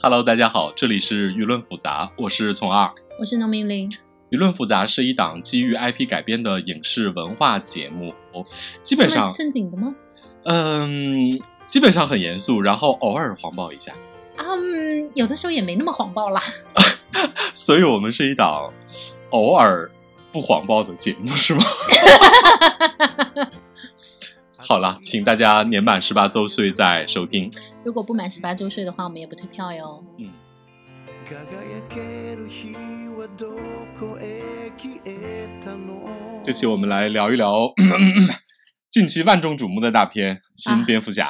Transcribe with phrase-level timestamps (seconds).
[0.00, 2.88] Hello，大家好，这里是舆论复杂，我是从二。
[3.18, 3.90] 我是农民林。
[4.30, 8.14] 舆论复杂是一档基于 IP 改编的影视文化节目，
[8.84, 9.92] 基本上正经的吗？
[10.44, 11.32] 嗯，
[11.66, 13.92] 基本上很严肃，然后偶尔黄暴一下。
[14.36, 16.40] 嗯，有的时候也没那么黄暴啦。
[17.52, 18.72] 所以我们是一档
[19.30, 19.90] 偶尔
[20.30, 21.64] 不黄暴的节目，是吗？
[24.58, 27.50] 好了，请大家年满十八周岁再收听。
[27.88, 30.04] 如果不满十八周岁的话，我们也不退票哟。
[30.18, 30.30] 嗯。
[36.44, 37.72] 这期我们来聊一聊
[38.92, 41.28] 近期万众瞩目的大片《新蝙蝠侠》。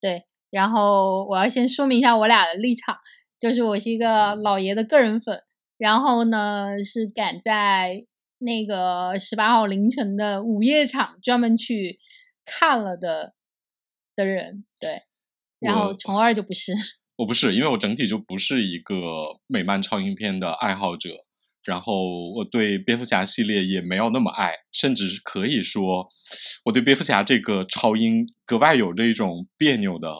[0.00, 2.96] 对，然后我要先说明一下我俩的立场，
[3.40, 5.42] 就是我是一个老爷的个人粉，
[5.76, 8.06] 然后呢是赶在
[8.38, 11.98] 那个十八号凌晨的午夜场专门去
[12.46, 13.34] 看了的
[14.14, 14.64] 的人。
[14.78, 15.02] 对，
[15.60, 16.72] 然后虫二就不是。
[17.16, 21.10] 我不是，因为我整体就不是一个美漫超英片的爱好者，
[21.62, 26.08] 然后我对蝙蝠侠系列也没有那么爱，甚至可以说，
[26.64, 30.14] 我对蝙蝠侠这个超英格外有着一种别扭的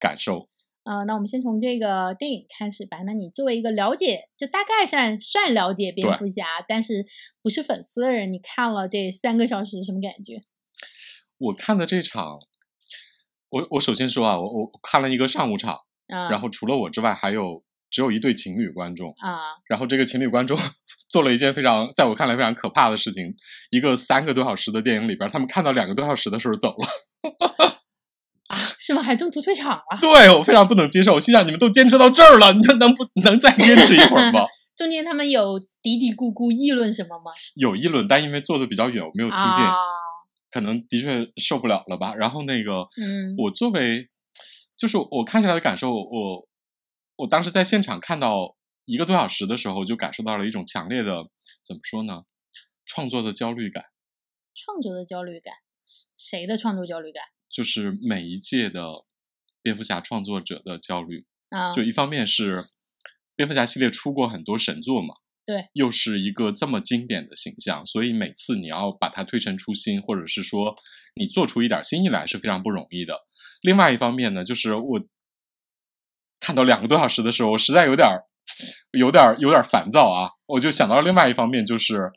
[0.00, 0.48] 感受。
[0.82, 2.98] 呃，那我们先从这个电影开始吧。
[3.06, 7.06] 那你作为一个了解，就大概算算了解蝙蝠侠，但是
[7.40, 10.42] 不是粉丝的人，你看了这三个小时什么感觉？
[11.38, 12.40] 我看的这场，
[13.52, 15.78] 我我首先说啊，我我看了一个上午场。
[16.30, 19.56] 然后除了我之外，还有只有一对情侣观众啊。
[19.66, 20.58] 然后这个情侣观众
[21.08, 23.34] 做了一件非常在我看来非常可怕的事情：
[23.70, 26.88] 一个三个多小时的电影里边，他们看到两个多小时的时候走了。
[28.48, 28.56] 啊？
[28.78, 29.02] 是吗？
[29.02, 29.98] 还中途退场了？
[30.02, 31.14] 对我非常不能接受。
[31.14, 34.44] 我心想：你们都坚持到这儿了，能能不能再坚持一会儿吗？
[34.76, 37.30] 中间他们有嘀嘀咕咕议论什么吗？
[37.56, 39.64] 有议论，但因为坐的比较远，我没有听见。
[40.52, 42.14] 可能的确受不了了吧。
[42.14, 44.08] 然后那个，嗯，我作为。
[44.74, 46.48] 就是我看下来的感受，我
[47.14, 51.28] 我当时在现场看到一个多小时的时候，就感受到了一种强烈的
[51.64, 52.24] 怎么说呢？
[52.84, 53.84] 创作的焦虑感。
[54.56, 55.54] 创作的焦虑感，
[56.16, 57.22] 谁的创作焦虑感？
[57.48, 59.04] 就是每一届的
[59.62, 61.72] 蝙蝠侠创作者的焦虑啊！
[61.72, 62.56] 就一方面是
[63.36, 65.14] 蝙蝠侠系列出过很多神作嘛，
[65.52, 70.74] 对，又是一个这么经典的形象，所以每次你要把它推陈出新，或者是说
[71.14, 73.20] 你做出一点新意来是非常不容易的。
[73.60, 75.00] 另外一方面呢，就是我
[76.40, 78.24] 看到两个多小时的时候，我实在有点儿、
[78.92, 80.30] 有点儿、有点烦躁啊！
[80.46, 82.10] 我就想到另外一方面，就是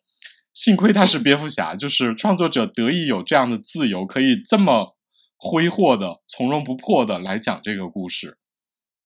[0.53, 4.95] 幸亏他是蝙蝠侠，就是创作者得以有这样的自由，可以这么
[5.37, 8.37] 挥霍的、从容不迫的来讲这个故事。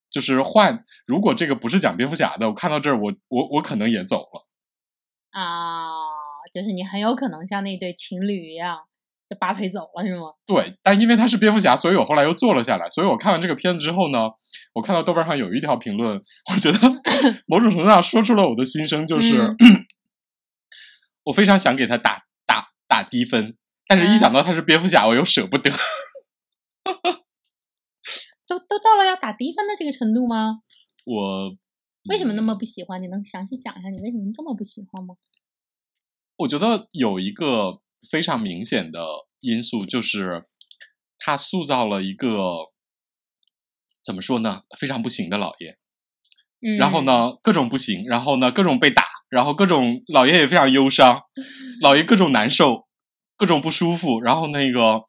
[0.09, 4.47] 就是换，如果这个不是讲蝙蝠侠的，我看到这儿，我我我可能也走了
[5.31, 5.89] 啊！
[6.51, 8.77] 就是你很有可能像那对情侣一样。
[9.29, 10.23] 就拔腿走了是吗？
[10.47, 12.89] 对，但因为他是蝙蝠侠，所以我后来又坐了下来。
[12.89, 14.27] 所以我看完这个片子之后呢，
[14.73, 16.19] 我看到豆瓣上有一条评论，
[16.51, 16.79] 我觉得
[17.45, 19.55] 某种程度上说出了我的心声，就是
[21.25, 23.55] 我非常想给他打打打低分，
[23.87, 25.69] 但是一想到他是蝙蝠侠，我又舍不得。
[28.49, 30.63] 都都到了要打低分的这个程度吗？
[31.05, 31.55] 我
[32.09, 33.01] 为什么那么不喜欢？
[33.01, 35.15] 你能详细讲一下你为什么这么不喜欢吗？
[36.37, 37.81] 我觉得有一个。
[38.09, 39.05] 非常明显的
[39.41, 40.45] 因素就是，
[41.17, 42.69] 他塑造了一个
[44.01, 44.61] 怎么说呢？
[44.79, 45.77] 非常不行的老爷。
[46.61, 46.77] 嗯。
[46.77, 51.23] 然后呢，各种不行，然后呢，各种被打，然后各种老爷也非常忧伤，
[51.83, 52.87] 老爷各种难受，
[53.35, 55.03] 各种不舒服，然后那个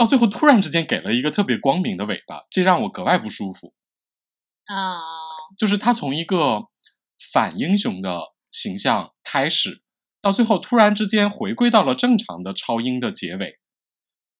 [0.00, 3.74] 到最后突然之间给了一个特别光明的尾巴，这让我格外不舒服。
[4.64, 4.98] 啊。
[5.58, 6.68] 就是他从一个
[7.32, 9.82] 反英雄的形象开始。
[10.22, 13.58] 到最后，突然之间回归到了正常的超英的结尾，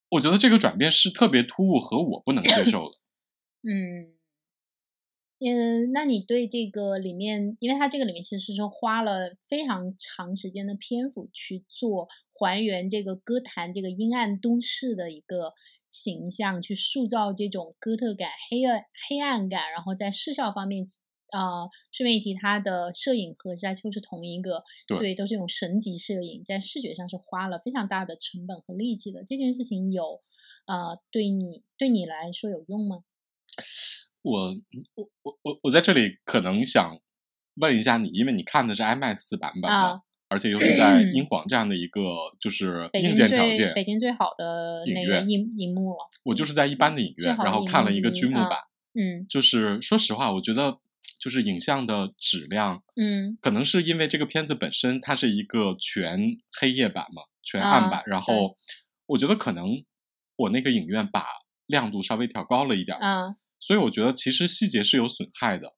[0.08, 2.96] 我觉得这个转变是特别突兀和我不能接受的。
[3.60, 4.16] 嗯，
[5.40, 12.08] 嗯，那你对这个里面，因为它这个里面其实是花了非常长时间的篇幅去做
[12.40, 15.52] 还原这个歌坛这个阴暗都市的一个
[15.90, 20.84] 形象，去塑造这种哥特感、黑暗黑暗感，然后在视效方面。
[21.32, 24.64] 啊，顺便一提，他的摄影和沙丘是同一个，
[24.96, 29.22] 所以都是用神级摄影，在视觉上是花了非常大的成本和力气的。
[29.22, 30.20] 这件事情有，
[30.66, 33.04] 呃，对你对你来说有用吗？
[34.22, 34.48] 我
[34.96, 36.98] 我我我我在这里可能想
[37.54, 42.00] 问一下你，因为你看的是 IMAX 版本嘛，而且又是在英皇这样的一个
[42.40, 46.08] 就是硬件条件，北京最好的影院荧荧幕了。
[46.22, 48.52] 我就是在一般的影院，然后看了一个剧目版，
[48.94, 50.78] 嗯，就是说实话，我觉得。
[51.18, 58.54] 就是影像的质量，嗯，可能是因为这个片子本身它是一个全黑夜版嘛，全暗版，然后
[59.04, 59.84] 我觉得可能
[60.36, 61.26] 我那个影院把
[61.66, 65.74] 亮度稍微调高了一点，啊，所以我觉得其实细节是有损害的，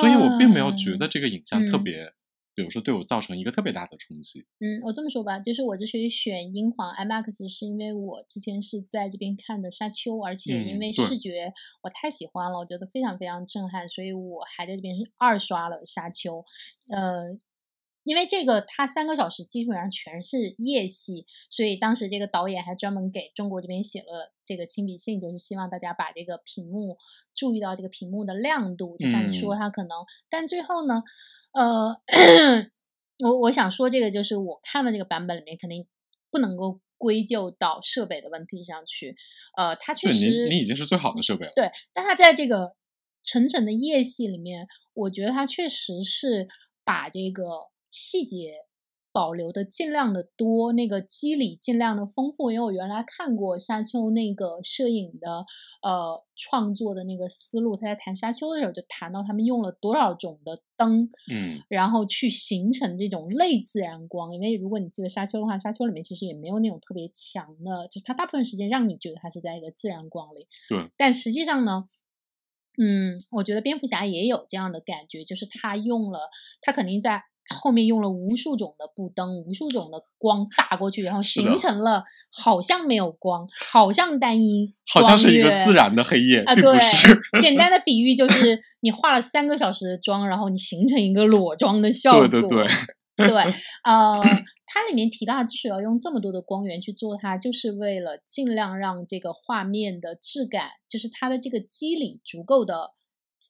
[0.00, 2.12] 所以我并没有觉得这个影像特嗯别，
[2.54, 4.46] 比如说对我造成一个特别大的冲击。
[4.58, 11.52] 嗯，我这么说吧，就是我之所以选英皇 IMAX，是因为我之前是在这边看的《沙丘》，而且因为视觉
[11.82, 16.38] 我太喜欢了，我觉得非常非常震撼，所以我还在这边是二刷了《沙丘》。
[16.94, 17.36] 呃，
[18.02, 26.96] 因为这个它三个小时基本上全是夜戏，所以当时这个导演还专门给中国这边写了这个亲笔信，就是希望大家把这个屏幕
[27.34, 29.90] 注意到这个屏幕的亮度，就像你说，嗯它可能，
[30.28, 31.02] 但最后呢，
[31.52, 31.94] 呃，
[33.20, 35.86] 我我想说这个就是我看的这个版本里面肯定
[36.30, 39.14] 不能够归咎到设备的问题上去，
[39.56, 41.52] 呃，它确实你，你已经是最好的设备了。
[41.54, 42.74] 对，但它在这个
[43.22, 46.48] 沉沉的夜戏里面，我觉得它确实是
[46.82, 48.54] 把这个细节
[49.12, 52.52] 保留的尽量的多，那个肌理尽量的丰富。
[52.52, 55.44] 因为我原来看过沙丘那个摄影的
[55.82, 64.32] 呃创作的那个思路，他在谈沙丘的时候就谈到他们用了多少种的灯，嗯，然后去形成这种类自然光。
[64.32, 70.46] 因为如果你记得沙丘的话，沙丘里面其实也没有那种特别强的，就它大部分时间让你觉得它是在一个自然光里。
[70.68, 70.88] 对。
[70.96, 71.88] 但实际上呢，
[72.78, 76.30] 嗯，我觉得蝙蝠侠也有这样的感觉，就是他用了，
[76.62, 77.24] 他肯定在。
[77.54, 86.78] 后面用了无数种的布灯，无数种的光打过去，然后形成了好像没有光，好像单一，好像是一个自然的黑夜，啊，并对。，
[87.40, 92.28] 简单的比喻就是你化了三个小时的妆，然后你形成一个裸妆的效果。
[92.28, 92.66] 对对对，
[93.28, 93.28] 对
[93.84, 94.20] 呃，
[94.66, 102.92] 它里面提到，它之所以要用这么多的光源去做它，就是为了尽量让这个画面的质感，就是它的这个肌理足够的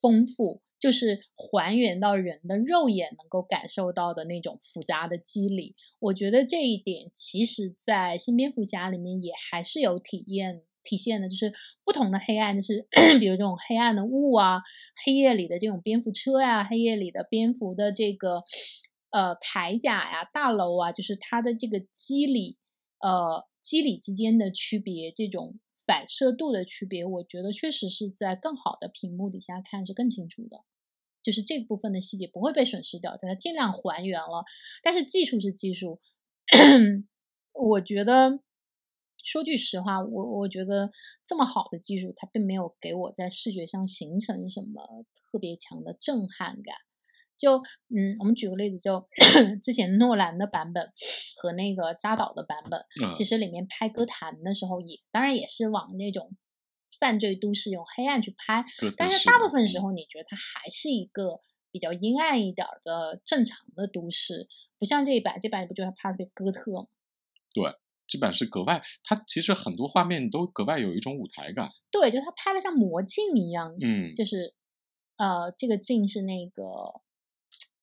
[0.00, 5.76] 丰富，就是还原到人的肉眼能够感受到的那种复杂的肌理。
[6.00, 10.62] 我觉得这一点，其实在新蝙蝠侠里面也还是有体验。
[10.82, 11.52] 体现的就是
[11.84, 12.86] 不同的黑暗，就是
[13.20, 14.62] 比如这种黑暗的雾啊，
[15.04, 18.42] 黑夜里的这种蝙蝠车呀、黑夜里的蝙蝠的这个
[19.10, 22.56] 呃铠甲呀、大楼啊，就是它的这个肌理
[22.98, 30.64] 呃肌理之间的区别，这种反射度的区别，我觉得确实是在更好的屏幕底下看是更清楚的。
[31.22, 34.44] 就是这部分的细节不会被损失掉，它尽量还原了。
[34.82, 36.00] 但是技术是技术，
[37.52, 38.40] 我觉得
[39.22, 40.90] 说句实话，我我觉得
[41.26, 46.74] 这么好的技术，它并没有给我在视觉上形成什么特别强的震撼感。
[47.36, 47.56] 就
[47.88, 49.08] 嗯，我们举个例子，就
[49.62, 50.92] 之前诺兰的版本
[51.40, 56.36] 和那个扎导的版本，嗯其实里面拍歌坛的时候也，当然也是往那种
[56.98, 58.64] 犯罪都市用黑暗去拍，
[58.96, 61.40] 但是大部分时候，你觉得它还是一个
[61.70, 64.48] 比较阴暗一点儿的正常的都市，
[64.78, 66.86] 不像这一版，这版不就是拍的哥特吗？
[67.54, 67.72] 对
[68.06, 71.70] 这版是格外，它其实很多画面都格外有一种舞台感。
[71.92, 74.54] 对，就它拍的像魔镜一样，嗯，就是
[75.16, 76.64] 呃，这个镜是那个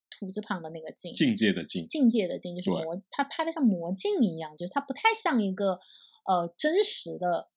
[0.10, 5.80] 土字旁的那个镜，境界的境，境界的境，就是魔，它拍的像魔镜一样，就是它不太像一个
[6.26, 7.48] 呃真实的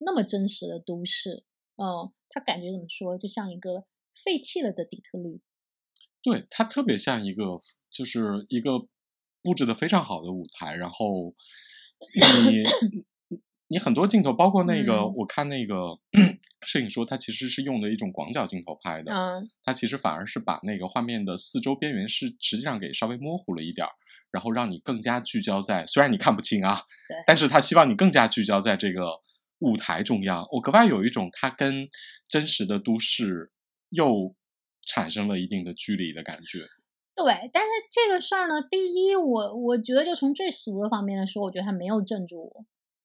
[0.00, 1.44] 那么真实的都市，
[1.76, 5.40] 嗯，它感觉怎么说，就像一个废弃了的底特律。
[6.22, 7.60] 对，它特别像一个，
[7.90, 8.86] 就是一个
[9.42, 11.34] 布置的非常好的舞台，然后
[12.44, 12.62] 你
[13.30, 15.98] 你你很多镜头，包括那个、嗯我看那个
[16.66, 23.90] 摄影说，他其实是用的一种广角镜头拍的，嗯它其实反而是把那个画面的四周边缘是实际上给稍微模糊了一点儿，
[24.30, 29.20] 然后让你更加聚焦在，虽然你看不清啊对，但是他希望你更加聚焦在这个
[29.60, 30.46] 舞台中央。
[30.52, 31.88] 我格外有一种它跟
[32.28, 33.52] 真实的都市
[33.88, 34.34] 又
[34.86, 36.66] 产生了一定的距离的感觉。
[37.14, 42.64] 对，但是这个事儿呢，第一，我我觉得就从最俗的方面来说，我觉得它没有镇住我。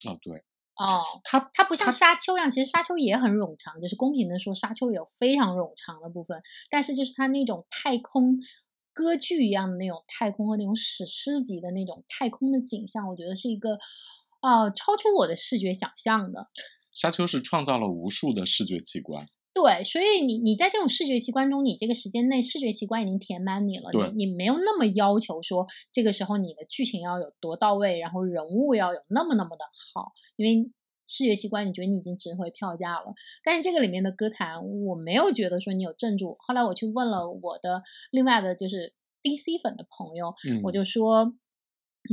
[0.09, 0.37] 哦，对，
[0.75, 8.39] 哦，它它不像沙丘一样，其实沙丘也很冗长，就是公平的说，沙丘有非常冗长的部分，但是就是它那种太空
[8.93, 13.77] 歌剧一样的那种太空和那种史诗级的那种太空的景象，我觉得是一个
[14.45, 16.47] 呃超出我的视觉想象的。
[16.91, 19.25] 沙丘是创造了无数的视觉奇观。
[19.53, 30.69] 对，所以你你在这种视觉奇观中，你这个时间内视觉奇观已经填满你了，对你你没有那么要求说这个时候你的剧情要有多到位，然后人物要有那么那么的好，因为
[31.07, 33.13] 视觉奇观你觉得你已经值回票价了。
[33.45, 36.35] 但是这个里面的歌坛，我没有觉得说你有镇住。
[36.39, 41.33] 后来我去问了我的另外的就是 DC 粉的朋友，嗯，我就说，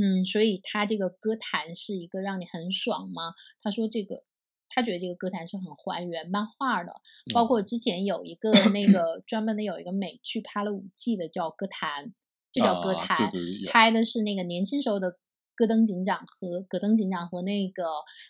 [0.01, 3.33] 嗯，所以他这个歌坛是一个让你很爽吗？
[3.61, 4.23] 他说这个，
[4.69, 6.93] 他觉得这个歌坛是很还原漫画的，
[7.33, 12.05] 包哦括之前有一个 那个专门的有一个美剧拍了五季的叫《歌坛》，
[12.51, 13.31] 就叫《歌啊坛》，
[13.71, 15.17] 拍的是那个年轻时候的
[15.55, 17.83] 戈登警长和戈登警长和那个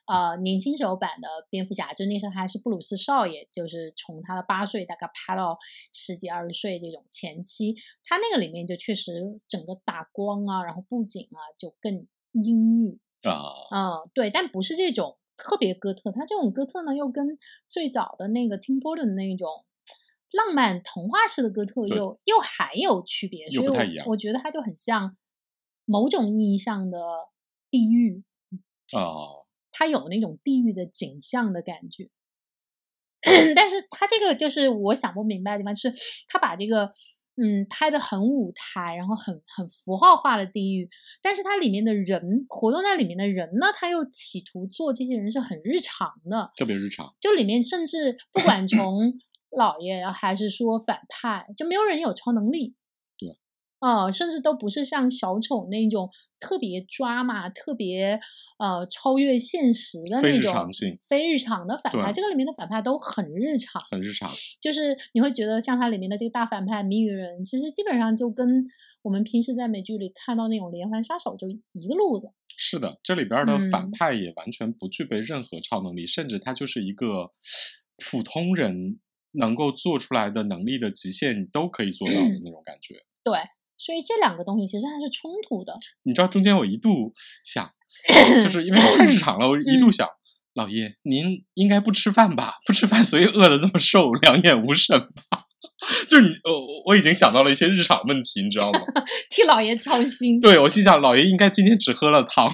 [0.07, 5.57] 呃年轻时候版的蝙蝠侠，就那时候还是布鲁斯少爷，就是从他的八岁大概拍到
[5.91, 17.37] 十几二十岁这种前期，他那个里面就确实整个打光啊，然后布景啊就更阴郁啊，嗯，对，但不是这种特别哥特，他这种哥特呢又跟
[17.69, 19.65] 最早的那个 Tim Burton 那种。
[20.33, 23.77] 浪漫童话式的哥特又又还有区别，所以我
[24.07, 25.15] 我觉得它就很像
[25.85, 26.99] 某种意义上的
[27.69, 28.23] 地狱
[28.93, 32.09] 哦，它有那种地狱的景象的感觉。
[33.55, 35.93] 但是它这个就是我想不明白的地方，就是
[36.27, 36.91] 他把这个
[37.37, 40.89] 嗯拍的很舞台，然后很很符号化的地狱，
[41.21, 47.15] 但是它里面的人活动在里面的人呢，他又企图做这些人是很日常的，特别日常。
[47.21, 49.13] 就里面甚至不管从
[49.55, 52.75] 老爷还是说反派，就没有人有超能力，
[53.83, 56.09] 对，哦，甚至都不是像小丑那种
[56.39, 58.19] 特别抓马、特别
[58.57, 62.11] 呃超越现实的那种非日常性、非日常的反派。
[62.13, 64.31] 这个里面的反派都很日常，很日常。
[64.61, 68.63] 就是你会觉得像它里面的这个大反派谜语人，其实基本上就跟
[69.01, 72.27] 我们平时在美剧里看到那种连环杀手就一个路子。
[72.55, 77.31] 是的，这里边的反派也完全不具备任何超能力，甚至他就是一个
[77.97, 78.99] 普通人。
[79.35, 82.93] 能够做出来的能力的极限，你都可以做到的那种感觉。
[83.23, 83.33] 对，
[83.77, 85.73] 所以这两个东西其实它是冲突的。
[86.03, 87.13] 你知道中间我一度
[87.43, 87.69] 想，
[88.41, 90.07] 就是因为太日常了，我一度想，
[90.53, 92.55] 老爷您应该不吃饭吧？
[92.65, 94.99] 不吃饭，所以饿得这么瘦，两眼无神
[95.29, 95.42] 吧？
[96.09, 98.79] 就是你，我我已经想到了一些日常问题，你知道吗？
[99.29, 100.39] 替老爷操心。
[100.39, 102.51] 对，我心想，老爷应该今天只喝了汤，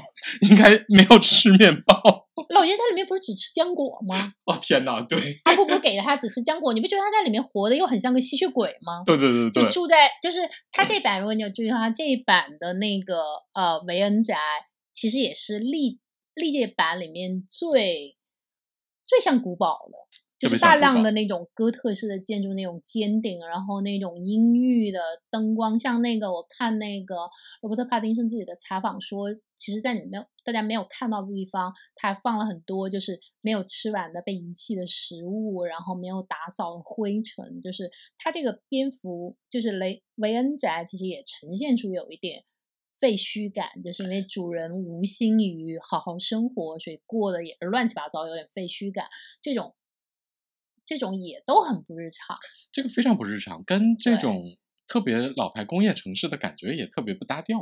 [0.50, 2.01] 应该没有吃面包。
[2.50, 4.33] 老爷在里面不是只吃浆果吗？
[4.45, 9.03] 哦天哪，对，阿布不是给了他只吃浆果，你不觉得他在里面活的又很像个吸血鬼吗？
[9.05, 10.39] 对对对对，就住在就是
[10.71, 13.21] 他这版，如果你有注意到他这一版的那个
[13.53, 14.38] 呃维恩宅，
[14.93, 16.00] 其实也是历
[16.33, 18.15] 历届版里面最
[19.05, 19.98] 最像古堡的。
[20.39, 27.15] 就是大量的那种哥特式的建筑，那种尖顶，然后那种阴郁的灯光，像那个我看那个
[27.62, 29.27] 罗伯特·帕丁森自己的采访说，
[29.58, 42.46] 其实，在你没有大家没有看到的地方，他还放了很多就是没有吃完的被遗弃的食物，然后没有打扫的灰尘，就是他这个蝙蝠，就是雷维恩宅，其实也呈现出有一点
[42.98, 49.05] 废墟感，就是因为主人无心于好好生活，所以过得也是乱七八糟，有点废墟感，
[49.41, 49.75] 这种。
[50.89, 52.36] 这种也都很不日常，
[52.72, 54.41] 这个非常不日常，跟这种
[54.88, 57.60] 特别老牌工业城市的感觉也特别不搭调。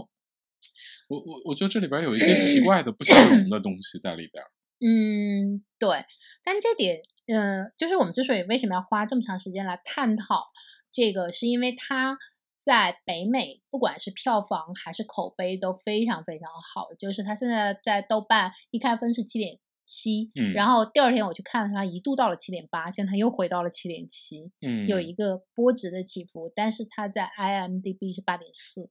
[1.09, 4.41] 我我我觉得这里边有一些奇怪的不相容的东西在里边。
[4.79, 6.05] 嗯，对。
[6.41, 10.45] 但这点，嗯，就是我们之所以为什么要花这么长时间来探讨
[10.89, 12.17] 这个，是因为它
[12.55, 16.93] 在北美不管是票房还是口碑都非常非常好。
[16.97, 19.59] 就是它现在在豆瓣一开分是七点。
[19.87, 28.89] 七，嗯，然后第二天我去看它，一度到了七点八，现在又回到了七点七，嗯，有一个波值的起伏，但是它在 IMDB 是八点四，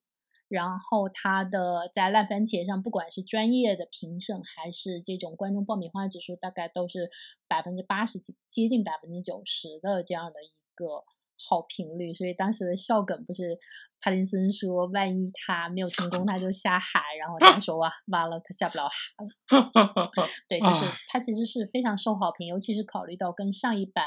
[0.48, 7.10] 然后它的在烂番茄上，不管是专业的评审还是这种观众爆米花指数，大概都是
[7.46, 11.04] 百分之八十几，接近百分之九十的这样的一个。
[11.38, 13.58] 好评率，所以当时的笑梗不是
[14.00, 20.10] 帕丁森说，万一他没有成功，他就下海，然后他说哇，完了，他下不了海了。
[20.48, 24.04] 对，就是他其实是非常受好评，尤其是考虑到跟上一版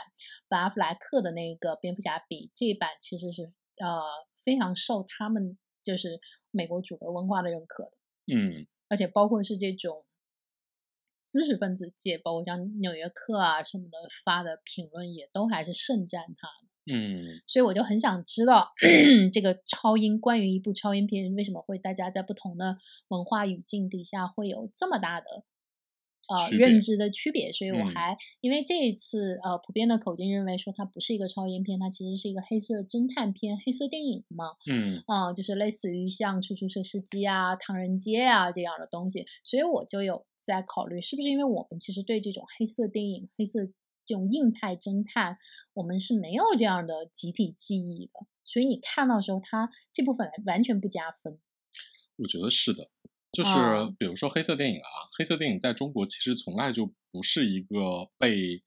[0.47, 3.43] 本阿弗莱克的那个蝙蝠侠比，这一版其实是
[3.77, 4.01] 呃
[4.43, 6.19] 非常受他们就是
[6.51, 7.91] 美国主流文化的认可的。
[8.33, 10.05] 嗯，而且包括是这种
[11.25, 16.68] 知识分子界，包括像《纽约客》啊什么的发的评论，也都还是盛赞他的。
[16.91, 18.69] 嗯，所以我就很想知道
[19.31, 22.77] 这个超英关于一部超英片为什么会大家在不同的
[23.09, 25.25] 文化语境底下会有这么大的
[26.27, 27.53] 呃认知的区别。
[27.53, 34.45] 所以我还因为这一次呃普遍的口径认为说它不是一个超英片，它其实是一个黑色侦探片、黑色电影嘛。
[34.71, 39.25] 嗯，啊，就是类似于像出租车司机啊、唐人街啊这样的东西。
[39.43, 43.59] 所以我就有在考虑，是不是因为我们其实对这种黑色电影、黑色。
[44.09, 45.37] 这种硬派侦探，
[45.75, 51.39] 我们是没有这样的集体记忆的，所以你看到时候，它这部分完全不加分。
[52.15, 52.89] 我觉得是的，
[53.31, 53.51] 就是
[53.99, 58.63] 比如说黑色电影啊，黑色电影在中国其实从来就不是一个被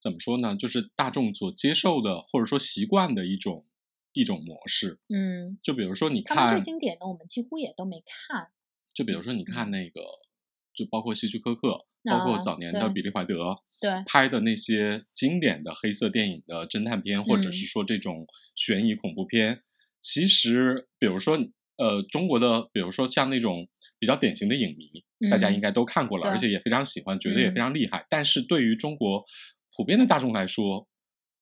[0.00, 3.66] 怎么说呢，就是大众所接受的或者说习惯的一种
[4.12, 5.00] 一种模式。
[5.08, 8.52] 嗯，就比如说你看最经典的，我们几乎也都没看。
[8.94, 10.00] 就比如说你看那个，
[10.72, 11.86] 就包括希区柯克。
[12.06, 19.62] 包括早年的比利怀德对拍的那些经典的黑色电影的侦探片，或者是说这种悬疑恐怖片，
[20.00, 21.38] 其实比如说
[21.76, 28.06] 呃中国的，比如说像那种比较典型的影迷，大家嗯应该都看过了，而且也非常喜欢，觉得也嗯非常厉害。
[28.08, 29.24] 但是对于中国
[29.76, 30.88] 普遍的大众来说，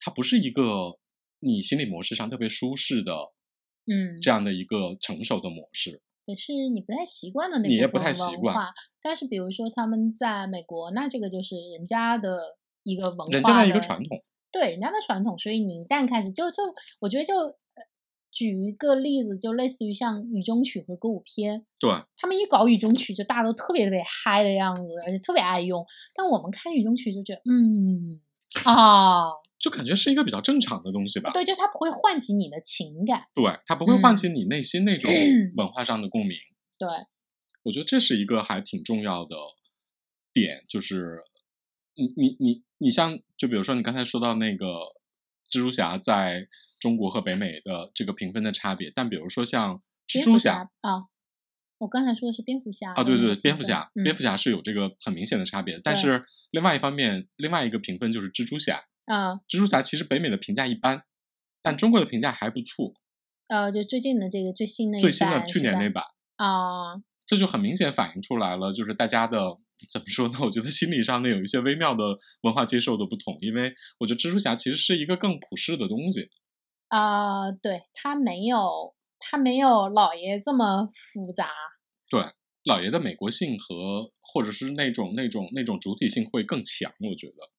[0.01, 0.99] 它不是一个
[1.41, 3.15] 你心理模式上特别舒适的
[3.87, 6.01] 嗯，这样的一个成熟的模式。
[6.27, 8.73] 也是你不太习惯的那你也不部分太习惯文化。
[9.03, 16.63] 但是比如说他们在美国，那这个就是人家的一个文化人家的一个传统，对人家的传统，所以你一旦开始就就
[17.01, 17.55] 我觉得就呃
[18.31, 25.87] 举一个例子，就类似于像雨中曲和歌舞片，对，他们一搞雨中曲就大家都特别特别嗨的样子，而且特别爱用。
[26.15, 28.21] 但我们看雨中曲就觉得，嗯
[28.65, 29.25] 啊，
[29.65, 31.31] 就感觉是一个比较正常的东西吧。
[31.33, 34.17] 对，就是它不会唤起你的情感，对，它不会唤嗯。
[34.17, 35.11] 起你内心那种
[35.57, 36.37] 文化上的共鸣。
[36.77, 36.87] 对，
[37.63, 39.35] 我觉得这是一个还挺重要的
[40.35, 41.21] 点，就是
[41.95, 44.67] 你你你你像，就比如说你刚才说到那个
[45.51, 46.47] 蜘蛛侠在
[46.79, 51.09] 中国和北美的这个评分的差别，但比如说像蜘蛛侠啊，
[51.79, 54.05] 我刚才说的是蝙蝠侠啊，对对蝙蝠侠，嗯。
[54.05, 61.05] 蝙蝠侠是有这个很明显的差别，但是另外一方面，另外一个评分就是蜘蛛侠，啊蜘蛛侠其实北美的评价一般，
[61.63, 62.95] 但中国的评价还不错，
[63.49, 66.05] 呃，就最近的这个最新的一最新的去年那版。
[66.37, 66.97] 啊，
[67.27, 69.59] 这就很明显反映出来了，就是大家的
[69.89, 70.39] 怎么说呢？
[70.41, 76.31] 我觉得心理上呢有一些微妙的文化接受的不同，因为我觉得蜘蛛侠其实是一个更普世的东西。
[76.89, 81.49] 啊，对，它没有它没有老爷这么复杂，
[82.11, 82.25] 对
[82.65, 87.54] 老爷的美国性和或者是那种那种那种主体性会更强，我觉得。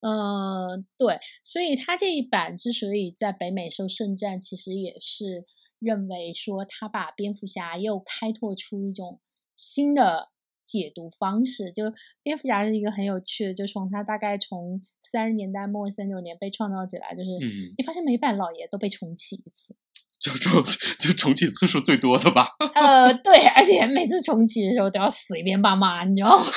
[0.00, 5.44] 呃，对，所以他这一版之所以在北美受盛赞，其实也是
[5.78, 9.20] 认为说他把蝙蝠侠又开拓出一种
[9.56, 10.28] 新的
[10.64, 11.72] 解读方式。
[11.72, 11.84] 就
[12.22, 19.74] 蝙蝠侠是一个很有趣的，就从他大概从三十年代末三九年被创造起来，就是、嗯你发现每版老爷都被重启一次。
[20.18, 20.62] 就就
[20.98, 22.46] 就重启次数最多的吧。
[22.74, 26.44] 呃，对，而且每次重启的时候都要死一遍爸妈，你知道吗？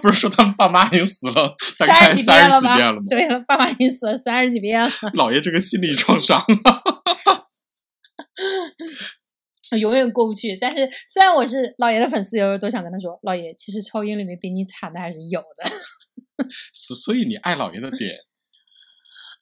[0.00, 2.60] 不是说他们爸妈已经死了大三概十几三十遍了吧？
[2.60, 3.02] 几遍了吗？
[3.10, 4.90] 对了，爸妈已经死了三十几遍了。
[5.14, 6.42] 老爷这个心理创伤，
[9.78, 10.56] 永远过不去。
[10.58, 15.70] 但是虽然我是老爷的粉丝，有时候都想跟他说，老爷其实超英里面比你惨的还是有的。
[16.72, 18.14] 所所以你爱老爷的点，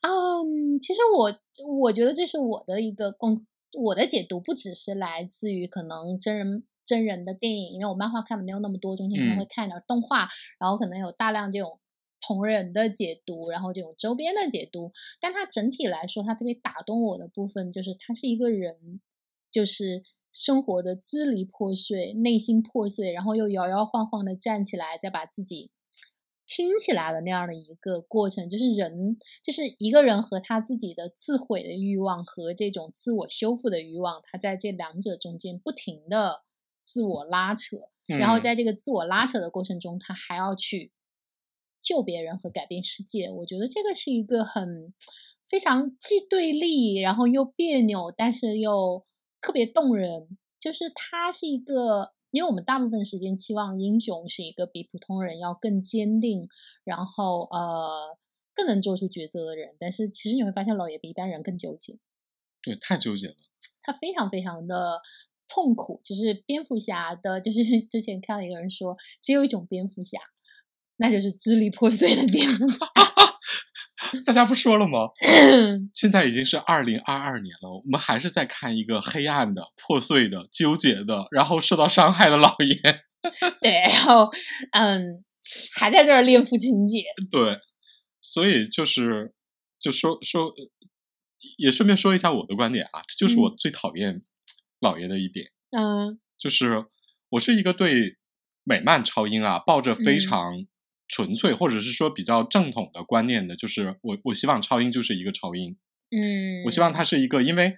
[0.02, 1.34] 嗯，其实我
[1.80, 10.28] 我觉得这是我的一个共，我的解读不只是来自于可能真人真人的电影，因为我漫画看的没有那么多，中间可能嗯会看点动画，
[10.60, 11.80] 然后可能有大量这种
[12.20, 14.92] 同人的解读，然后这种周边的解读。
[15.20, 19.00] 但它整体来说，它特别打动我的部分就是他是一个人，
[19.50, 25.70] 就是生活的支离破碎，内心破碎，然后又摇摇晃晃的站起来，再把自己
[26.46, 36.42] 拼起来的那样的一个过程，就是人，就是一个人和他自己的自毁的欲望和这种自我修复的欲望，他在这两者中间不停的
[36.82, 40.92] 自我拉扯，然后嗯在这个自我拉扯的过程中，他还要去
[41.82, 43.30] 救别人和改变世界。
[43.30, 44.94] 我觉得这个是一个很
[45.48, 49.04] 非常既对立，然后又别扭，但是又
[49.40, 50.38] 特别动人。
[50.58, 56.50] 就是他是一个，因为我们大部分时间期望英雄是一个比普通人要更坚定，
[56.84, 58.18] 然后呃
[58.54, 59.74] 更能做出抉择的人。
[59.80, 61.96] 但是其实你会发现，老爷比一般人更纠结。
[62.62, 63.34] 对，太纠结了。
[63.80, 65.00] 他非常非常的
[65.48, 70.18] 痛苦，就是蝙蝠侠的，就是 之前看到一个人说，只有一种蝙蝠侠，
[70.96, 72.86] 那就是支离破碎的蝙蝠侠。
[74.26, 75.08] 大家不说了吗？
[75.94, 83.02] 现在已经是二零二二年了，我们还是在看一个黑暗的、破碎的、纠结的，然后受到伤害的老爷。
[83.60, 84.30] 对，然后
[84.72, 85.24] 嗯，
[85.74, 87.04] 还在这儿恋父情节。
[87.30, 87.60] 对，
[88.20, 89.34] 所以就是
[89.80, 90.70] 就说说，呃
[91.58, 94.22] 也顺便说一下我的观点啊，这就是我最讨厌
[94.80, 96.86] 老爷的一点，嗯就是
[97.30, 98.16] 我是一个对
[98.64, 100.66] 美漫超英啊抱着非嗯常
[101.08, 105.76] 纯粹、或者是说比较正统的观念的，就是我我希望超英就是一个超英，
[106.10, 107.74] 嗯，我希望它是一个，因为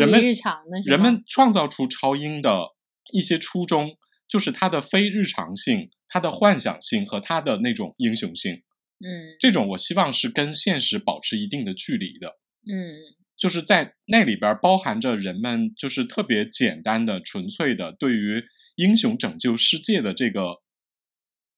[0.00, 2.68] 人们离日常的人们创造出超英的
[3.12, 3.96] 一些初衷，
[4.28, 8.62] 就是它的非日常性、它的幻想性和它的那种英雄性。
[9.00, 9.36] 嗯。
[9.40, 12.38] 这种我希望是跟现实保持一定的距离的，
[12.70, 12.94] 嗯。
[13.34, 18.44] 就是在那里边儿包含着人们就是特别简单的、纯粹的对于
[18.76, 20.61] 英雄拯救世界的这个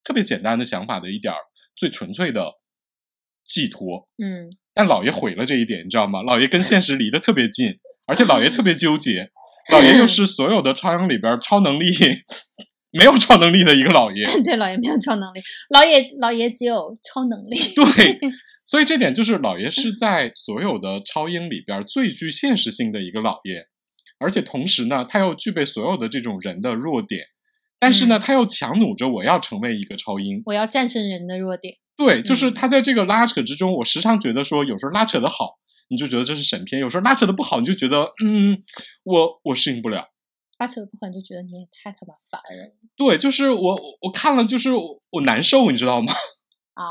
[0.05, 1.39] 特别简单的想法的一点儿
[1.75, 2.53] 最纯粹的
[3.45, 4.09] 寄托。
[4.23, 6.23] 嗯但老爷毁了这一点，你知道吗？
[6.23, 9.31] 老爷跟现实离得特别近，而且老爷特别纠结。
[9.71, 11.87] 老爷又是所有的超英里边儿超能力
[12.93, 15.41] 没有超能力的一个老爷， 对，老爷没有超能力，
[15.71, 17.57] 老爷老爷只有超能力。
[17.75, 18.19] 对，
[18.65, 23.67] 所以这点就是老爷是在所有的超英里边儿最具现实性的一个老爷，
[24.19, 27.27] 而且同时呢，他又具备所有的这种人的弱点，
[27.85, 30.43] 但是呢，嗯他又强弩着我要成为一个超英。
[30.47, 31.77] 我要战胜人的弱点。
[31.97, 38.59] 对，就是嗯他在这个拉扯之中，我时常觉得说，有时候拉扯的好，你就觉得这是神片；有时候拉扯的不好，你就觉得嗯，
[39.03, 40.09] 我我适应不了。
[40.59, 46.13] 拉扯的不好，你就觉得你也太他妈烦人了对，就是我我我看了就是我我难受，你知道吗？
[46.75, 46.83] 啊！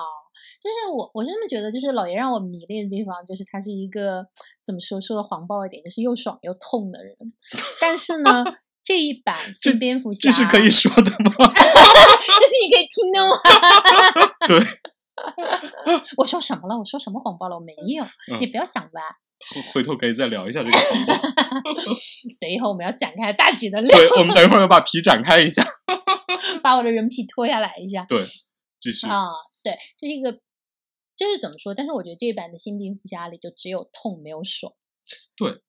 [0.64, 4.26] 就是我，我是这么觉得，就是老爷让我迷恋的地方，就是他是一个
[4.64, 7.16] 怎么说说的黄暴一点，就是又爽又痛的人。
[7.82, 8.44] 但是呢，
[8.84, 11.16] 这一版这新蝙蝠侠，这是可以说的吗？
[11.56, 13.40] 这是你可以听的吗？
[14.48, 16.78] 对， 我说什么了？
[16.78, 17.56] 我说什么谎报了？
[17.56, 19.02] 我没有，嗯你不要想歪。
[19.54, 20.78] 回回头可以再聊一下这个。
[22.40, 25.66] 等一会儿我们要展开大局的聊，对，我们等一会儿要把皮展开一下。
[26.62, 28.26] 把我的人皮脱下来一下对，
[28.80, 29.06] 继续。
[29.08, 29.28] 啊。
[29.64, 30.32] 对，这是一个，
[31.16, 31.74] 就是怎么说？
[31.74, 34.74] 但是我觉得这一版的新蝙蝠侠里就只有痛没有爽。
[35.36, 35.62] 对，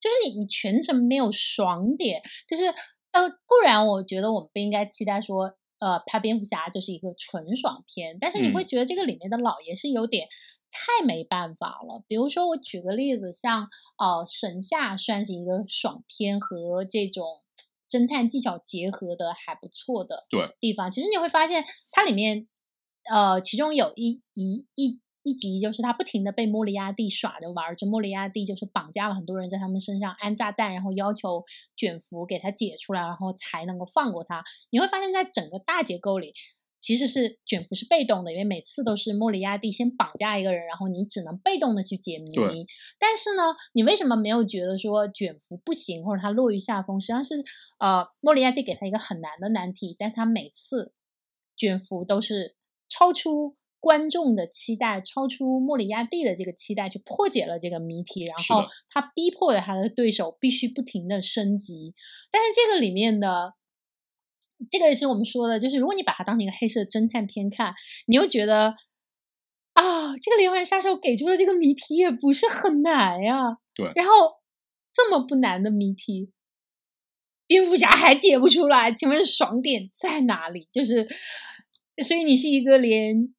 [0.00, 2.66] 就是你你全程没有爽点，就是
[3.12, 5.56] 呃，固然我觉得我们不应该期待说。
[5.78, 10.26] 呃，拍蝙蝠侠就是一个纯爽片，但是你会嗯觉得这个里面的老爷是有点
[10.72, 12.02] 太没办法了。
[12.08, 17.26] 比如说，我举个例子，像呃，神夏算是一个爽片和这种
[17.90, 20.90] 侦探技巧结合的还不错的对地方。
[20.90, 22.48] 其实你会发现，它里面
[23.12, 31.44] 呃，其中有一一一一集就是他不停的被莫里亚蒂耍着玩儿，就莫里亚蒂就是绑架了很多人在他们身上安炸弹，然后要求
[31.76, 34.44] 卷福给他解出来，然后才能够放过他。
[34.70, 36.32] 你会发现在整个大结构里。
[36.78, 42.36] 其实是卷福是被动的，因为每次都是莫里亚蒂先绑架一个人，然后你只能被动的去解谜。
[43.00, 47.00] 但是呢，你为什么没有觉得说卷福不行，或者他落于下风？
[47.00, 47.42] 实际上是
[47.80, 50.92] 呃，莫里亚蒂给他一个很难的难题，但是他每次
[51.56, 52.54] 卷福都是
[52.86, 61.94] 超出观众的期待，超出莫里亚蒂的这个期待，去破解了这个谜题，然后他逼迫了他的对手必须不停的升级。
[62.32, 63.54] 但是这个里面的。
[64.70, 67.74] 这个也是我们说的，就是如果你把它当成一个黑色侦探片看，
[68.06, 68.74] 你又觉得
[69.74, 73.58] 啊，这个连环杀手给出的这个谜题也不是很难呀。
[73.74, 74.12] 对然后
[74.94, 76.32] 这么不难的谜题，
[77.46, 80.66] 蝙蝠侠还解不出来，请问爽点在哪里？
[80.72, 81.06] 就是，
[82.02, 83.34] 所以你是一个连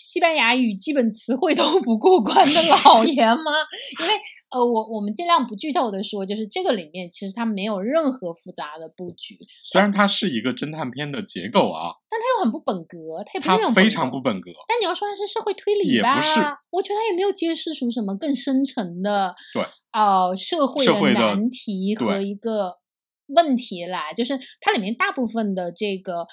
[0.00, 2.52] 西班牙语基本词汇都不过关的
[2.84, 3.52] 老 爷吗？
[4.00, 4.14] 因为
[4.50, 14.50] 呃，我我们尽量不剧透的说，就是这个里面其实它没有任何复杂的布局，虽然它是一个侦探片的结构啊，但它又很不本格，它也不是它那种非常不本格。
[14.66, 22.78] 但你要说它是社会推理也吧，不是我觉得它也没有揭示出什么更深层的对呃社会社会的难题和一个
[23.26, 26.26] 问题来，就是它里面大部分的这个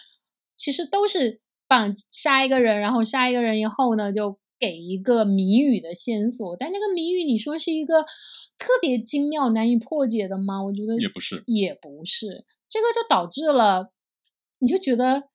[0.55, 8.03] 其实都是绑杀一个人，然后杀一个人以后呢，就给一个谜语的线索，但这个谜语你说是一个
[8.57, 10.63] 特别精妙难以破解的吗？
[10.63, 13.91] 我觉得也不是也不是，这个就导致了，
[14.59, 15.29] 你就觉得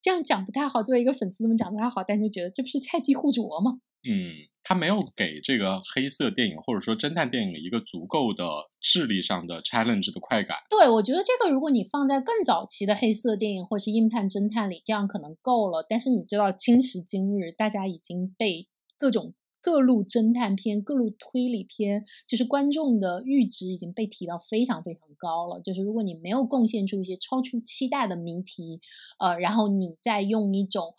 [0.00, 0.82] 这样讲不太好。
[0.82, 3.80] 作为一个粉丝，这么讲不太好，但就觉得这不是菜鸡互啄吗？
[4.02, 4.32] 嗯，
[4.62, 8.48] 他没有给这个黑色电影或者说侦探电影一个足够的
[8.80, 10.56] 智力上的 challenge 的快感。
[10.70, 15.84] 对，我觉得这个如果你放在更早期的黑色电影或是硬汉侦探里，这样可能够了。
[15.86, 25.60] 但是你知道，今时今日，大家已经被各种各路侦探片、各路推理片，就是观众的阈值已经被提到非常非常高了。
[25.60, 28.80] 就是如果你没有贡献出一些超出期待的谜题，
[29.18, 30.94] 呃，然后你再用一种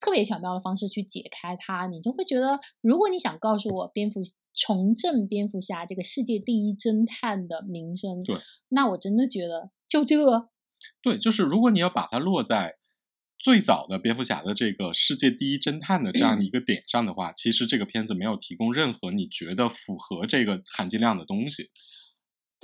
[0.00, 4.20] 特别巧妙的方式去解开它，你就会觉得，如果你想告诉我蝙蝠
[4.54, 8.36] 重振蝙蝠侠这个世界第一侦探的名声，对，
[8.68, 10.16] 那我真的觉得就这，
[11.02, 12.76] 对，就是如果你要把它落在
[13.38, 21.70] 最早的蝙蝠侠的这个世界第一侦探的这样一个点上的话，其实这个片子没有提供任何你觉得符合这个含金量的东西，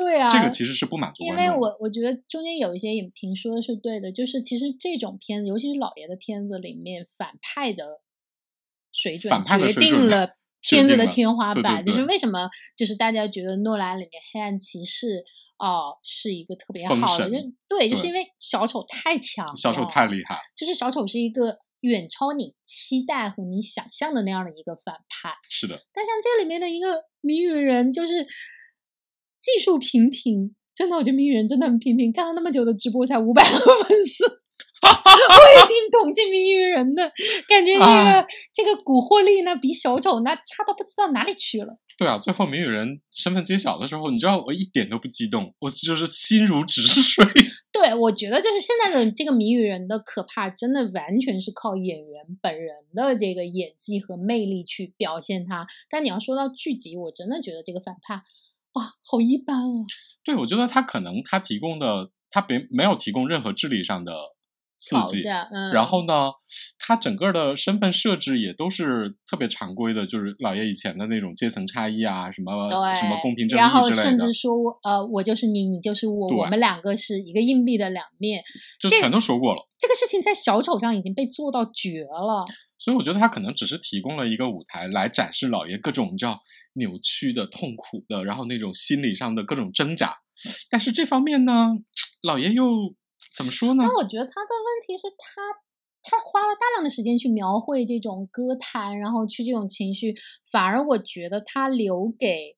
[0.02, 1.48] 对啊，这个其实是不满足因为。
[1.48, 8.00] 我我觉得中间有一些影评说的是对的，就是其实这种片子，尤其是老爷的片子里面，反派的
[8.92, 11.84] 水准反派的决定了片子的天花对对板。
[11.84, 15.24] 就是为什么，就是大家觉得诺兰里面黑暗骑士
[15.58, 17.38] 哦、是一个特别好的，神就
[17.68, 25.32] 对，就是因为小丑太强小丑太厉害，就是小丑是一个远超你期待和你想象的那样的一个反派。
[25.48, 28.26] 是的，但像这里面的一个谜语人，就是
[29.42, 32.12] 技术平平，真的，我觉得谜语人真的很平平。
[32.12, 34.24] 干了那么久的直播，才五百个粉丝，
[34.86, 37.02] 我也挺同情谜语人的，
[37.48, 38.24] 感觉这个、啊
[38.54, 41.78] 这个蛊惑力呢比小丑那差到不知道哪里去了。
[41.98, 47.24] 对啊，最后谜语人身份揭晓的时候，你知道我一点都不激动，我就是心如止水。
[47.70, 55.66] 对，我觉得就是现在的这个谜语人的可怕，真的完全是靠演员本人的这个演技和魅力去表现他。
[55.90, 58.22] 但你要说到剧集，我真的觉得这个反派，
[58.74, 59.84] 哇，好一般哦。
[60.24, 64.14] 对，我觉得他可能他提供的他别没有提供任何智力上的
[64.78, 65.22] 刺激。
[65.28, 66.30] 嗯，然后呢，
[66.78, 78.42] 他整个的身份设置也都是特别常规的，就是老爷以前的那种阶层差异啊，什么，什么公平正然后义之类的甚至，说，呃，我就是你，你就是我，我们两个是一个硬币的两面。
[78.80, 79.68] 就这全都说过了。
[79.78, 82.44] 这个事情在小丑上已经被做到绝了。
[82.82, 86.40] 所以我觉得他可能只是提供了一个舞台来展示老爷各种叫
[86.72, 90.16] 扭曲的、痛苦的，然后那种心理上的各种挣扎。
[90.68, 91.68] 但是这方面呢，
[92.22, 92.64] 老爷又
[93.36, 93.94] 怎么说呢但？
[93.94, 95.62] 我觉得他的问题是他。
[96.04, 100.12] 他花了大量的时间去描绘这种歌坛，然后去这种情绪，
[100.50, 102.56] 反而我觉得他留给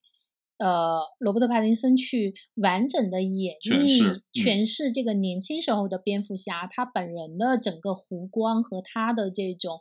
[0.58, 9.80] 呃罗伯特·帕丁森去完整的演绎诠释这个年轻时候的蝙蝠侠，他本人的整个弧光和他的这种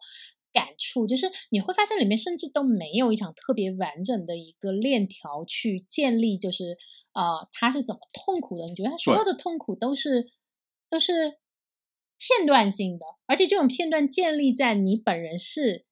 [0.51, 6.77] 感触，就是你会发现里面甚至都没有一场特别完整的一个链条去建立，就是
[7.13, 8.65] 呃他是怎么痛苦的？
[8.65, 10.27] 你觉得他所有的痛苦都是
[10.89, 11.37] 都是
[12.19, 15.85] 片段性的，而且这种片段建立在你本人是，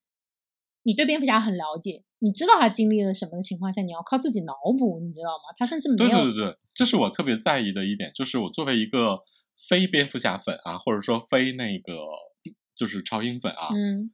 [0.84, 5.54] 你对蝙蝠侠很了解，你知道他经历了什么的情况下，你要靠自己脑补，你知道吗？
[5.58, 9.22] 他甚至没对有对对对，这是我特别在意的一点，就是我作为一个
[9.68, 11.94] 非蝙蝠侠粉啊，或者说非那个
[12.76, 14.12] 就是超英粉啊，嗯，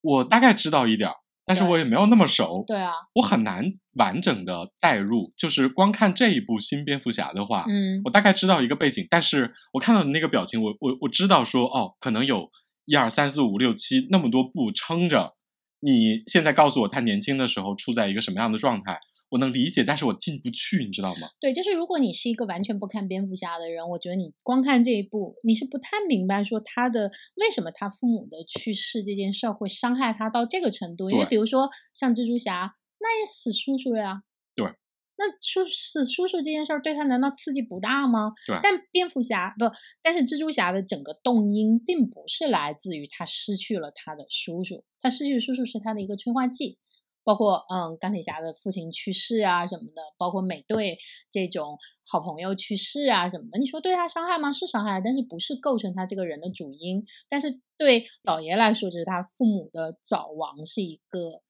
[0.00, 5.34] 我大概知道一点儿，但是我也没有那么熟，对啊，我很难完整的代入。
[5.36, 12.50] 就是光看这一部新蝙蝠侠的话，嗯我大概知道一个背景，但是我看到你那个表情，我我我知道说，哦，可能有
[12.86, 15.33] 一二三四五六七那么多部撑着。
[15.84, 21.28] 你现在告诉我他年轻的时候处在一个什么样的状态，我能理解，但是我进不去，你知道吗？
[21.38, 31.10] 对，就是如果你是一个完全不看蝙蝠侠的人，我觉得你光看这一部，你是不太明白说他的为什么他父母的去世这件事儿会伤害他到这个程度。
[31.10, 34.33] 因为比如说像蜘蛛侠，那也死叔叔呀，对，
[35.16, 38.32] 那叔死叔叔这件事儿对他难道刺激不大吗？
[38.46, 39.64] 对但蝙蝠侠不，
[40.02, 46.78] 但是蜘蛛侠的整个动因并不是来自于他失去了他的叔叔，他失去叔叔是他的一个催化剂。
[47.26, 50.98] 包括嗯，钢铁侠的父亲去世啊什么的，包括美队
[51.30, 54.52] 这种好朋友去世啊什么的，你说对他伤害吗？
[54.52, 57.02] 是伤害，但是不是构成他这个人的主因。
[57.30, 61.40] 但是对老爷来说，就是他父母的早亡是一个，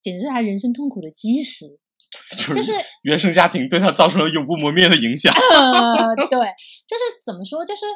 [0.00, 1.80] 简直是他人生痛苦的基石。
[2.36, 2.72] 就就是
[3.02, 5.32] 原生家庭对他造成了永不磨灭的影响。
[5.52, 6.38] 呃，对，
[6.86, 7.86] 就是怎么说，就是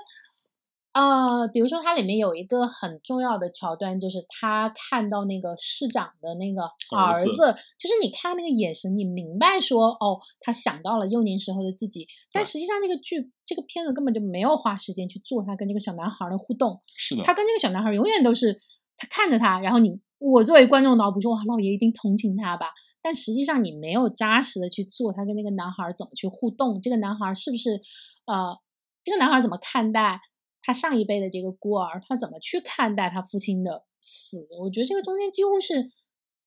[0.93, 6.63] 呃，比如说它里面有一个很重要的桥段，就是他看到那个市长的那个
[6.97, 18.59] 儿子儿子，就是你看那个眼神，你明白说，哦，他想到了幼年时候的自己，但实际上这个剧这个片子根本就没有花时间去做他跟这个小男孩的互动，是的，他跟这个小男孩永远都是
[18.97, 27.81] 他看着他，然后你我作为观众脑补说哇，老爷一定同情他吧，但实际上你没有扎实的去做他跟那个男孩怎么去互动，这个男孩是不是
[28.27, 28.59] 呃，
[29.05, 30.21] 这个男孩怎么看待
[30.61, 34.49] 他上一辈的这个孤儿，他怎么去看待他父亲的死？
[34.61, 35.93] 我觉得这个中间几乎是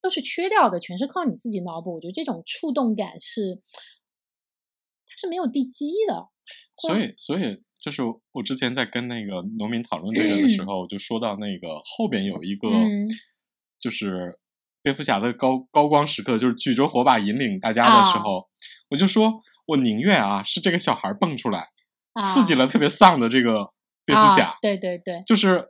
[0.02, 1.94] 都是缺掉的，全是靠你自己脑补。
[1.94, 3.62] 我觉得这种触动感是
[5.08, 6.28] 它是没有地基的。
[6.76, 8.02] 所以所以就是
[8.34, 13.08] 我之前在跟那个农民讨论这个的时候，就说到那个后边有一个嗯
[13.82, 14.40] 就是
[14.84, 18.24] 蝙蝠侠的高高光时刻，就是举着火把引领大家的时啊。
[18.24, 18.48] 候，
[18.90, 19.34] 我就说
[19.68, 21.70] 我宁愿啊是这个小孩蹦出来，
[22.14, 23.74] 啊，刺激了特别丧的这个
[24.06, 25.70] 蝙蝠侠，啊对对对，就是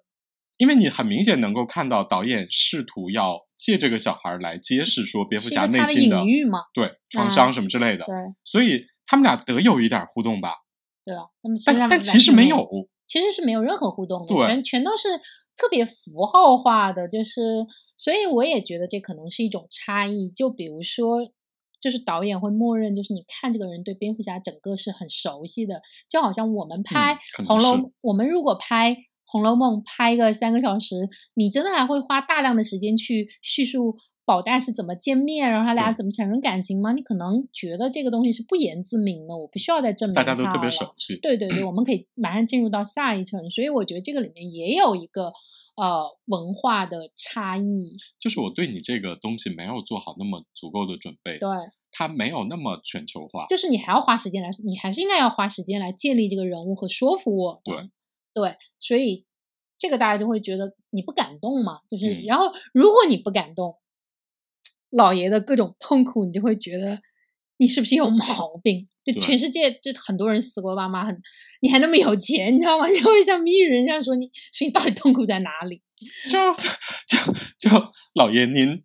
[0.57, 6.23] 因为你很明显能够看到导演试图要借这个小孩来揭示说蝙蝠侠内心的
[6.73, 8.15] 对创啊伤什么之类的，对。
[8.43, 10.53] 所以他们俩得有一点互动吧，
[11.03, 11.23] 对啊，
[11.65, 12.67] 但但其实没有，
[13.05, 15.09] 其实是没有任何互动的，对全全都是
[15.57, 17.65] 特别符号化的，就是，
[18.01, 20.29] 所以我也觉得这可能是一种差异。
[20.29, 21.19] 就比如说，
[21.79, 28.97] 就是导演会默认，就是你看这个人对蝙蝠侠整个是很熟悉的，就好像我们拍红楼梦》，我们如果拍。
[29.33, 36.91] 《红楼梦》拍个三个小时，你真的还会花大量的时间去叙述宝黛是怎么见面，然后他俩怎么产生感情吗？
[36.91, 45.31] 你可能觉得这个东西是不言自明的，我不需要再证明大家都特别熟悉，对对对，我们可以马上进入到下一层，所以我觉得这个里面也有一个
[45.81, 47.91] 呃文化的差异。
[48.19, 51.49] 就是我对你这个东西没有做好那么足够的准备，对，
[51.91, 57.61] 它没有那么全球化，就是你还要花时间来，你还是应该要花时间来建立这个人物和说服我。
[57.65, 57.89] 对
[58.33, 59.25] 对，所以
[59.79, 63.79] 这个大家就会觉得你不感动嘛，就是、嗯然后如果你不感动，
[64.91, 67.01] 老爷的各种痛苦，你就会觉得
[67.61, 68.87] 你是不是有毛病？
[69.03, 71.15] 就全世界就很多人死过爸妈，很
[71.61, 72.87] 你还那么有钱，你知道吗？
[72.89, 75.79] 就会像谜语人这样说你，说你到底痛苦在哪里？
[76.27, 76.39] 就
[77.07, 77.33] 就
[77.69, 78.83] 就老爷您。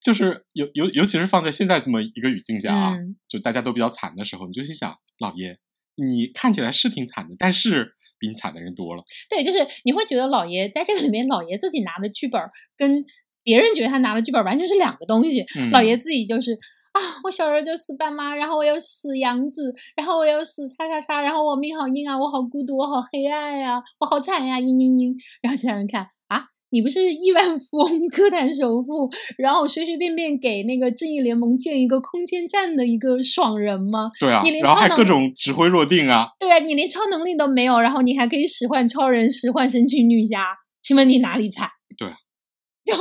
[0.00, 5.58] 就是尤尤尤其是放在现在这么一个语境下啊，嗯就大家都比较惨的时候，你就心想，老爷，
[5.96, 9.02] 你看起来是挺惨的，但是比你惨的人多了。
[9.28, 12.40] 对，就是你会觉得老爷在这个里面，老爷自己拿的剧本
[12.76, 13.04] 跟
[13.42, 15.44] 别人觉得他拿的剧本完全是两个东西。
[15.56, 16.56] 嗯老爷自己就是
[16.98, 25.16] 啊，我小时候就死爸妈，然后我又死杨子，然后我又死叉叉叉，然后我命好硬啊，我好孤独，我好黑暗呀、我好惨呀、嘤嘤嘤。
[25.40, 26.46] 然后其他人看啊。
[26.70, 29.08] 你不是亿万富翁、歌坛首富，
[29.38, 34.10] 然后随随便便给那个正义联盟建一个空间站的一个爽人吗？
[34.20, 36.28] 对啊你，连然后还各种指挥若定啊。
[36.38, 40.44] 对啊，你连超能力都没有，然后你还可以使唤超人、使唤神奇女侠，
[40.82, 41.70] 请问你哪里惨？
[41.96, 42.14] 对啊，
[42.88, 42.94] 就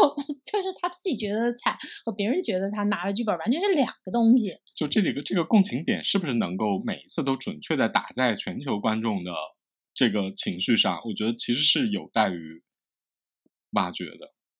[0.43, 4.53] 就是他自己觉得惨和别人觉得他拿了剧本完全是两个东西。
[4.75, 9.31] 就这里个这个共情点是不是能够每一次都准确的打在全球观众的
[9.93, 10.99] 这个情绪上？
[11.05, 12.63] 我觉得其实是有待于
[13.71, 14.36] 挖掘的。